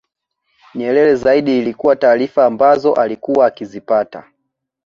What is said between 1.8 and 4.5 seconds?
taarifa ambazo alikuwa akizipata